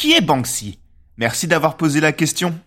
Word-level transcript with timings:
Qui 0.00 0.14
est 0.14 0.22
Banksy? 0.22 0.78
Merci 1.18 1.46
d'avoir 1.46 1.76
posé 1.76 2.00
la 2.00 2.12
question. 2.12 2.58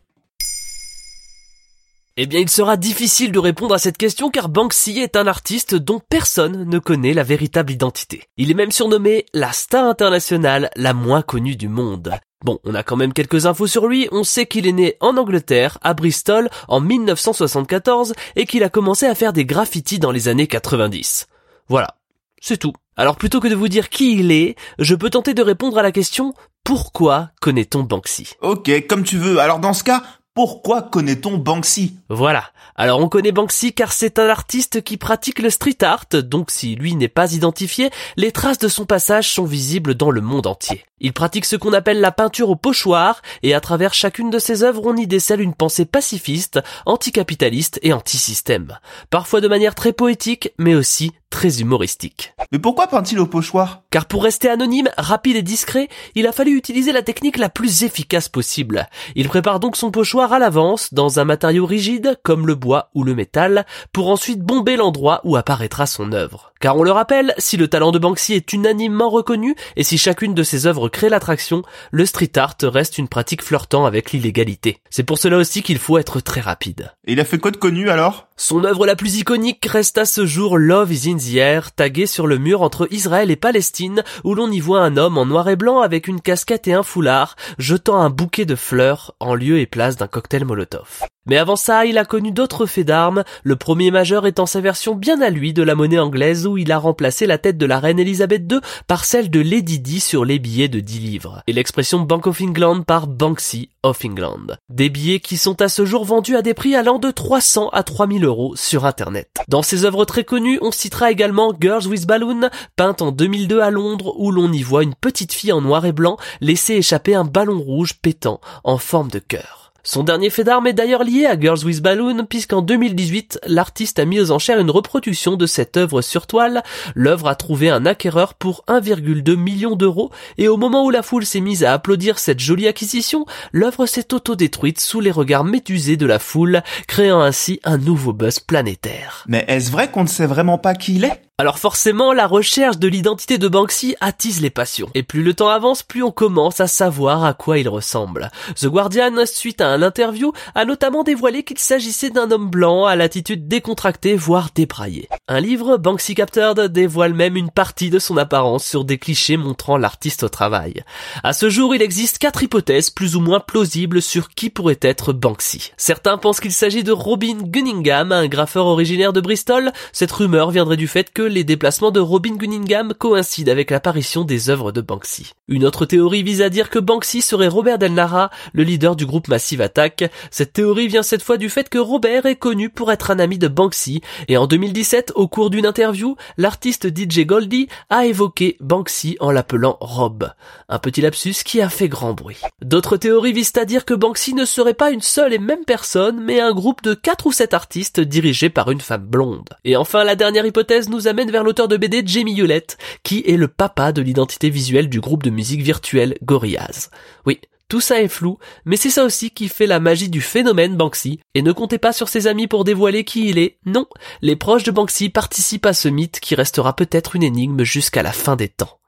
Eh 2.15 2.27
bien, 2.27 2.39
il 2.39 2.47
sera 2.47 2.77
difficile 2.77 3.31
de 3.31 3.39
répondre 3.39 3.73
à 3.73 3.79
cette 3.79 3.97
question 3.97 4.29
car 4.29 4.49
Banksy 4.49 4.99
est 4.99 5.15
un 5.15 5.25
artiste 5.25 5.73
dont 5.73 5.99
personne 5.99 6.69
ne 6.69 6.77
connaît 6.77 7.15
la 7.15 7.23
véritable 7.23 7.71
identité. 7.71 8.25
Il 8.37 8.51
est 8.51 8.53
même 8.53 8.69
surnommé 8.69 9.25
la 9.33 9.51
star 9.51 9.85
internationale 9.85 10.69
la 10.75 10.93
moins 10.93 11.23
connue 11.23 11.55
du 11.55 11.69
monde. 11.69 12.13
Bon, 12.45 12.59
on 12.65 12.75
a 12.75 12.83
quand 12.83 12.97
même 12.97 13.13
quelques 13.13 13.47
infos 13.47 13.65
sur 13.65 13.87
lui, 13.87 14.07
on 14.11 14.23
sait 14.23 14.45
qu'il 14.45 14.67
est 14.67 14.71
né 14.71 14.97
en 14.99 15.17
Angleterre, 15.17 15.79
à 15.81 15.95
Bristol, 15.95 16.51
en 16.67 16.81
1974, 16.81 18.13
et 18.35 18.45
qu'il 18.45 18.63
a 18.63 18.69
commencé 18.69 19.07
à 19.07 19.15
faire 19.15 19.33
des 19.33 19.45
graffitis 19.45 19.97
dans 19.97 20.11
les 20.11 20.27
années 20.27 20.45
90. 20.45 21.25
Voilà, 21.67 21.97
c'est 22.39 22.57
tout. 22.57 22.73
Alors 22.95 23.15
plutôt 23.15 23.39
que 23.39 23.47
de 23.47 23.55
vous 23.55 23.69
dire 23.69 23.89
qui 23.89 24.19
il 24.19 24.31
est, 24.31 24.55
je 24.77 24.93
peux 24.93 25.09
tenter 25.09 25.33
de 25.33 25.41
répondre 25.41 25.79
à 25.79 25.81
la 25.81 25.91
question 25.91 26.35
pourquoi 26.63 27.31
connaît-on 27.41 27.83
Banksy? 27.83 28.35
Ok, 28.41 28.71
comme 28.87 29.03
tu 29.03 29.17
veux. 29.17 29.39
Alors 29.39 29.59
dans 29.59 29.73
ce 29.73 29.83
cas, 29.83 30.01
pourquoi 30.33 30.81
connaît-on 30.81 31.37
Banksy? 31.37 31.97
Voilà. 32.09 32.45
Alors 32.75 32.99
on 32.99 33.09
connaît 33.09 33.31
Banksy 33.31 33.73
car 33.73 33.91
c'est 33.91 34.17
un 34.17 34.29
artiste 34.29 34.81
qui 34.81 34.97
pratique 34.97 35.39
le 35.39 35.49
street 35.49 35.83
art, 35.83 36.05
donc 36.11 36.49
si 36.49 36.75
lui 36.75 36.95
n'est 36.95 37.07
pas 37.07 37.33
identifié, 37.33 37.91
les 38.15 38.31
traces 38.31 38.57
de 38.57 38.67
son 38.67 38.85
passage 38.85 39.29
sont 39.29 39.45
visibles 39.45 39.93
dans 39.93 40.09
le 40.09 40.21
monde 40.21 40.47
entier. 40.47 40.85
Il 41.03 41.11
pratique 41.11 41.43
ce 41.43 41.57
qu'on 41.57 41.73
appelle 41.73 41.99
la 41.99 42.13
peinture 42.13 42.49
au 42.49 42.55
pochoir, 42.55 43.21
et 43.43 43.53
à 43.53 43.59
travers 43.59 43.93
chacune 43.93 44.29
de 44.29 44.39
ses 44.39 44.63
œuvres 44.63 44.83
on 44.85 44.95
y 44.95 45.05
décèle 45.05 45.41
une 45.41 45.53
pensée 45.53 45.83
pacifiste, 45.83 46.61
anticapitaliste 46.85 47.77
et 47.83 47.91
anti-système. 47.91 48.79
Parfois 49.09 49.41
de 49.41 49.49
manière 49.49 49.75
très 49.75 49.91
poétique, 49.91 50.53
mais 50.57 50.75
aussi 50.75 51.11
très 51.29 51.61
humoristique. 51.61 52.35
Mais 52.51 52.59
pourquoi 52.59 52.85
peint-il 52.85 53.19
au 53.19 53.25
pochoir? 53.25 53.81
Car 53.89 54.05
pour 54.05 54.23
rester 54.23 54.49
anonyme, 54.49 54.89
rapide 54.99 55.35
et 55.35 55.41
discret, 55.41 55.89
il 56.13 56.27
a 56.27 56.31
fallu 56.31 56.55
utiliser 56.55 56.91
la 56.91 57.01
technique 57.01 57.37
la 57.37 57.49
plus 57.49 57.83
efficace 57.83 58.29
possible. 58.29 58.87
Il 59.15 59.27
prépare 59.27 59.59
donc 59.59 59.75
son 59.75 59.89
pochoir 59.89 60.31
à 60.31 60.37
l'avance, 60.37 60.93
dans 60.93 61.19
un 61.19 61.25
matériau 61.25 61.65
rigide, 61.65 62.19
comme 62.21 62.45
le 62.45 62.53
bois 62.53 62.91
ou 62.93 63.03
le 63.03 63.15
métal, 63.15 63.65
pour 63.91 64.09
ensuite 64.09 64.41
bomber 64.41 64.75
l'endroit 64.75 65.21
où 65.23 65.35
apparaîtra 65.35 65.87
son 65.87 66.11
œuvre. 66.11 66.53
Car 66.59 66.77
on 66.77 66.83
le 66.83 66.91
rappelle, 66.91 67.33
si 67.39 67.57
le 67.57 67.67
talent 67.67 67.91
de 67.91 67.99
Banksy 67.99 68.35
est 68.35 68.53
unanimement 68.53 69.09
reconnu, 69.09 69.55
et 69.75 69.83
si 69.83 69.97
chacune 69.97 70.35
de 70.35 70.43
ses 70.43 70.67
œuvres 70.67 70.87
crée 70.93 71.09
l'attraction, 71.09 71.63
le 71.91 72.05
street 72.05 72.31
art 72.37 72.55
reste 72.61 72.97
une 72.97 73.09
pratique 73.09 73.43
flirtant 73.43 73.85
avec 73.85 74.13
l'illégalité. 74.13 74.77
C'est 74.89 75.03
pour 75.03 75.17
cela 75.17 75.37
aussi 75.37 75.61
qu'il 75.61 75.79
faut 75.79 75.97
être 75.97 76.21
très 76.21 76.39
rapide. 76.39 76.93
Et 77.05 77.13
il 77.13 77.19
a 77.19 77.25
fait 77.25 77.39
quoi 77.39 77.51
de 77.51 77.57
connu 77.57 77.89
alors? 77.89 78.29
Son 78.35 78.63
œuvre 78.63 78.87
la 78.87 78.95
plus 78.95 79.17
iconique 79.17 79.65
reste 79.65 79.99
à 79.99 80.05
ce 80.05 80.25
jour 80.25 80.57
Love 80.57 80.91
is 80.91 81.09
in 81.09 81.17
the 81.17 81.35
air, 81.35 81.71
tagué 81.71 82.07
sur 82.07 82.25
le 82.25 82.39
mur 82.39 82.63
entre 82.63 82.87
Israël 82.91 83.29
et 83.29 83.35
Palestine, 83.35 84.03
où 84.23 84.33
l'on 84.33 84.51
y 84.51 84.59
voit 84.59 84.81
un 84.81 84.97
homme 84.97 85.19
en 85.19 85.25
noir 85.25 85.49
et 85.49 85.55
blanc 85.55 85.81
avec 85.81 86.07
une 86.07 86.19
casquette 86.19 86.67
et 86.67 86.73
un 86.73 86.83
foulard, 86.83 87.35
jetant 87.59 87.99
un 87.99 88.09
bouquet 88.09 88.45
de 88.45 88.55
fleurs 88.55 89.13
en 89.19 89.35
lieu 89.35 89.59
et 89.59 89.67
place 89.67 89.97
d'un 89.97 90.07
cocktail 90.07 90.45
Molotov. 90.45 91.03
Mais 91.25 91.37
avant 91.37 91.55
ça, 91.55 91.85
il 91.85 91.97
a 91.97 92.03
connu 92.03 92.31
d'autres 92.31 92.65
faits 92.65 92.87
d'armes, 92.87 93.23
le 93.43 93.55
premier 93.55 93.91
majeur 93.91 94.27
étant 94.27 94.45
sa 94.45 94.59
version 94.59 94.93
bien 94.93 95.21
à 95.21 95.29
lui 95.29 95.53
de 95.53 95.63
la 95.63 95.73
monnaie 95.73 95.99
anglaise 95.99 96.45
où 96.45 96.57
il 96.57 96.71
a 96.71 96.77
remplacé 96.77 97.25
la 97.25 97.37
tête 97.37 97.57
de 97.57 97.65
la 97.65 97.79
reine 97.79 97.99
Elisabeth 97.99 98.51
II 98.51 98.59
par 98.87 99.05
celle 99.05 99.29
de 99.29 99.39
Lady 99.39 99.79
Di 99.79 100.01
sur 100.01 100.25
les 100.25 100.39
billets 100.39 100.67
de 100.67 100.81
10 100.81 100.99
livres, 100.99 101.41
et 101.47 101.53
l'expression 101.53 101.99
Bank 101.99 102.27
of 102.27 102.41
England 102.41 102.81
par 102.81 103.07
Banksy 103.07 103.69
of 103.83 104.03
England. 104.03 104.57
Des 104.69 104.89
billets 104.89 105.21
qui 105.21 105.37
sont 105.37 105.61
à 105.61 105.69
ce 105.69 105.85
jour 105.85 106.03
vendus 106.03 106.35
à 106.35 106.41
des 106.41 106.53
prix 106.53 106.75
allant 106.75 106.99
de 106.99 107.11
300 107.11 107.69
à 107.69 107.83
3000 107.83 108.22
sur 108.55 108.85
internet. 108.85 109.29
Dans 109.47 109.61
ses 109.61 109.85
œuvres 109.85 110.05
très 110.05 110.23
connues, 110.23 110.59
on 110.61 110.71
citera 110.71 111.11
également 111.11 111.53
Girls 111.59 111.87
with 111.87 112.05
Balloon, 112.05 112.49
peinte 112.75 113.01
en 113.01 113.11
2002 113.11 113.59
à 113.59 113.69
Londres 113.69 114.15
où 114.17 114.31
l'on 114.31 114.51
y 114.51 114.63
voit 114.63 114.83
une 114.83 114.95
petite 114.95 115.33
fille 115.33 115.51
en 115.51 115.61
noir 115.61 115.85
et 115.85 115.91
blanc 115.91 116.17
laisser 116.41 116.73
échapper 116.73 117.15
un 117.15 117.25
ballon 117.25 117.59
rouge 117.59 117.95
pétant 118.01 118.39
en 118.63 118.77
forme 118.77 119.09
de 119.09 119.19
cœur. 119.19 119.62
Son 119.85 120.03
dernier 120.03 120.29
fait 120.29 120.45
d'armes 120.45 120.67
est 120.67 120.73
d'ailleurs 120.73 121.03
lié 121.03 121.25
à 121.25 121.37
Girls 121.37 121.65
with 121.65 121.81
Balloon, 121.81 122.25
puisqu'en 122.25 122.61
2018, 122.61 123.41
l'artiste 123.47 123.99
a 123.99 124.05
mis 124.05 124.21
aux 124.21 124.31
enchères 124.31 124.59
une 124.59 124.71
reproduction 124.71 125.35
de 125.35 125.45
cette 125.45 125.75
œuvre 125.75 126.01
sur 126.01 126.25
toile. 126.25 126.63
L'œuvre 126.95 127.27
a 127.27 127.35
trouvé 127.35 127.69
un 127.69 127.85
acquéreur 127.85 128.33
pour 128.33 128.63
1,2 128.69 129.35
million 129.35 129.75
d'euros, 129.75 130.09
et 130.37 130.47
au 130.47 130.55
moment 130.55 130.85
où 130.85 130.89
la 130.89 131.03
foule 131.03 131.25
s'est 131.25 131.41
mise 131.41 131.65
à 131.65 131.73
applaudir 131.73 132.17
cette 132.17 132.39
jolie 132.39 132.67
acquisition, 132.69 133.25
l'œuvre 133.51 133.85
s'est 133.85 134.13
autodétruite 134.13 134.79
sous 134.79 135.01
les 135.01 135.11
regards 135.11 135.43
médusés 135.43 135.97
de 135.97 136.05
la 136.05 136.19
foule, 136.19 136.63
créant 136.87 137.19
ainsi 137.19 137.59
un 137.65 137.77
nouveau 137.77 138.13
buzz 138.13 138.39
planétaire. 138.39 139.25
Mais 139.27 139.43
est-ce 139.49 139.69
vrai 139.69 139.91
qu'on 139.91 140.03
ne 140.03 140.07
sait 140.07 140.27
vraiment 140.27 140.57
pas 140.57 140.75
qui 140.75 140.95
il 140.95 141.03
est? 141.03 141.21
Alors 141.39 141.57
forcément, 141.57 142.13
la 142.13 142.27
recherche 142.27 142.77
de 142.77 142.87
l'identité 142.87 143.39
de 143.39 143.47
Banksy 143.47 143.95
attise 143.99 144.39
les 144.39 144.51
passions. 144.51 144.91
Et 144.93 145.01
plus 145.01 145.23
le 145.23 145.33
temps 145.33 145.49
avance, 145.49 145.81
plus 145.81 146.03
on 146.03 146.11
commence 146.11 146.59
à 146.59 146.67
savoir 146.67 147.25
à 147.25 147.33
quoi 147.33 147.57
il 147.57 147.67
ressemble. 147.67 148.29
The 148.55 148.67
Guardian, 148.67 149.25
suite 149.25 149.59
à 149.59 149.69
un 149.69 149.81
interview, 149.81 150.31
a 150.53 150.63
notamment 150.63 151.01
dévoilé 151.01 151.41
qu'il 151.41 151.57
s'agissait 151.57 152.11
d'un 152.11 152.29
homme 152.29 152.51
blanc 152.51 152.85
à 152.85 152.95
l'attitude 152.95 153.47
décontractée, 153.47 154.15
voire 154.15 154.49
débraillée. 154.53 155.09
Un 155.27 155.39
livre, 155.39 155.77
Banksy 155.77 156.13
Captured, 156.13 156.67
dévoile 156.67 157.15
même 157.15 157.35
une 157.35 157.49
partie 157.49 157.89
de 157.89 157.97
son 157.97 158.17
apparence 158.17 158.63
sur 158.63 158.85
des 158.85 158.99
clichés 158.99 159.35
montrant 159.35 159.79
l'artiste 159.79 160.21
au 160.21 160.29
travail. 160.29 160.83
À 161.23 161.33
ce 161.33 161.49
jour, 161.49 161.73
il 161.73 161.81
existe 161.81 162.19
quatre 162.19 162.43
hypothèses 162.43 162.91
plus 162.91 163.15
ou 163.15 163.21
moins 163.21 163.39
plausibles 163.39 164.03
sur 164.03 164.29
qui 164.29 164.51
pourrait 164.51 164.77
être 164.83 165.13
Banksy. 165.13 165.71
Certains 165.77 166.19
pensent 166.19 166.41
qu'il 166.41 166.53
s'agit 166.53 166.83
de 166.83 166.91
Robin 166.91 167.37
Gunningham, 167.41 168.11
un 168.11 168.27
graffeur 168.27 168.67
originaire 168.67 169.13
de 169.13 169.21
Bristol. 169.21 169.71
Cette 169.93 170.11
rumeur 170.11 170.51
viendrait 170.51 170.77
du 170.77 170.87
fait 170.87 171.11
que 171.11 171.22
les 171.25 171.43
déplacements 171.43 171.91
de 171.91 171.99
Robin 171.99 172.35
Gunningham 172.35 172.93
coïncident 172.93 173.51
avec 173.51 173.71
l'apparition 173.71 174.23
des 174.23 174.49
œuvres 174.49 174.71
de 174.71 174.81
Banksy. 174.81 175.31
Une 175.47 175.65
autre 175.65 175.85
théorie 175.85 176.23
vise 176.23 176.41
à 176.41 176.49
dire 176.49 176.69
que 176.69 176.79
Banksy 176.79 177.21
serait 177.21 177.47
Robert 177.47 177.77
Del 177.77 177.93
Nara, 177.93 178.29
le 178.53 178.63
leader 178.63 178.95
du 178.95 179.05
groupe 179.05 179.27
Massive 179.27 179.61
Attack. 179.61 180.11
Cette 180.31 180.53
théorie 180.53 180.87
vient 180.87 181.03
cette 181.03 181.23
fois 181.23 181.37
du 181.37 181.49
fait 181.49 181.69
que 181.69 181.77
Robert 181.77 182.25
est 182.25 182.35
connu 182.35 182.69
pour 182.69 182.91
être 182.91 183.11
un 183.11 183.19
ami 183.19 183.37
de 183.37 183.47
Banksy, 183.47 184.01
et 184.27 184.37
en 184.37 184.47
2017, 184.47 185.13
au 185.15 185.27
cours 185.27 185.49
d'une 185.49 185.65
interview, 185.65 186.15
l'artiste 186.37 186.87
DJ 186.87 187.25
Goldie 187.25 187.67
a 187.89 188.05
évoqué 188.05 188.57
Banksy 188.59 189.17
en 189.19 189.31
l'appelant 189.31 189.77
Rob. 189.79 190.31
Un 190.69 190.79
petit 190.79 191.01
lapsus 191.01 191.35
qui 191.43 191.61
a 191.61 191.69
fait 191.69 191.89
grand 191.89 192.13
bruit. 192.13 192.41
D'autres 192.61 192.97
théories 192.97 193.33
visent 193.33 193.53
à 193.57 193.65
dire 193.65 193.85
que 193.85 193.93
Banksy 193.93 194.33
ne 194.33 194.45
serait 194.45 194.73
pas 194.73 194.91
une 194.91 195.01
seule 195.01 195.33
et 195.33 195.39
même 195.39 195.65
personne, 195.65 196.21
mais 196.23 196.39
un 196.39 196.53
groupe 196.53 196.81
de 196.83 196.93
4 196.93 197.27
ou 197.27 197.31
7 197.31 197.53
artistes 197.53 197.99
dirigés 197.99 198.49
par 198.49 198.71
une 198.71 198.81
femme 198.81 199.05
blonde. 199.05 199.49
Et 199.63 199.75
enfin, 199.75 200.03
la 200.03 200.15
dernière 200.15 200.45
hypothèse 200.45 200.89
nous 200.89 201.07
amène 201.13 201.29
vers 201.29 201.43
l'auteur 201.43 201.67
de 201.67 201.77
BD 201.77 202.01
Jamie 202.03 202.39
Hewlett, 202.39 202.79
qui 203.03 203.23
est 203.27 203.37
le 203.37 203.47
papa 203.47 203.91
de 203.91 204.01
l'identité 204.01 204.49
visuelle 204.49 204.89
du 204.89 204.99
groupe 204.99 205.21
de 205.21 205.29
musique 205.29 205.61
virtuelle 205.61 206.17
Gorillaz. 206.23 206.89
Oui, 207.27 207.39
tout 207.69 207.81
ça 207.81 208.01
est 208.01 208.07
flou, 208.07 208.39
mais 208.65 208.77
c'est 208.77 208.89
ça 208.89 209.03
aussi 209.03 209.29
qui 209.29 209.47
fait 209.47 209.67
la 209.67 209.79
magie 209.79 210.09
du 210.09 210.21
phénomène 210.21 210.75
Banksy. 210.75 211.19
Et 211.35 211.43
ne 211.43 211.51
comptez 211.51 211.77
pas 211.77 211.93
sur 211.93 212.09
ses 212.09 212.25
amis 212.25 212.47
pour 212.47 212.63
dévoiler 212.63 213.03
qui 213.03 213.29
il 213.29 213.37
est. 213.37 213.59
Non, 213.67 213.85
les 214.23 214.35
proches 214.35 214.63
de 214.63 214.71
Banksy 214.71 215.09
participent 215.09 215.67
à 215.67 215.73
ce 215.73 215.87
mythe 215.87 216.19
qui 216.19 216.33
restera 216.33 216.75
peut-être 216.75 217.15
une 217.15 217.23
énigme 217.23 217.63
jusqu'à 217.63 218.01
la 218.01 218.11
fin 218.11 218.35
des 218.35 218.49
temps. 218.49 218.79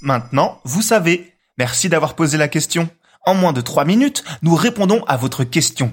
Maintenant, 0.00 0.58
vous 0.64 0.82
savez. 0.82 1.34
Merci 1.58 1.90
d'avoir 1.90 2.16
posé 2.16 2.38
la 2.38 2.48
question. 2.48 2.88
En 3.26 3.34
moins 3.34 3.52
de 3.52 3.60
3 3.60 3.84
minutes, 3.84 4.24
nous 4.40 4.54
répondons 4.54 5.04
à 5.04 5.18
votre 5.18 5.44
question. 5.44 5.92